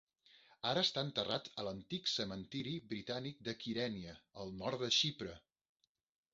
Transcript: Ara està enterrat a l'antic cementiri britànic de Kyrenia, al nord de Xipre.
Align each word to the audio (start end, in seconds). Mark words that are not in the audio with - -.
Ara 0.69 0.83
està 0.87 1.03
enterrat 1.07 1.49
a 1.57 1.65
l'antic 1.67 2.09
cementiri 2.13 2.75
britànic 2.95 3.45
de 3.49 3.57
Kyrenia, 3.65 4.19
al 4.45 4.53
nord 4.65 4.85
de 4.87 4.93
Xipre. 5.01 5.41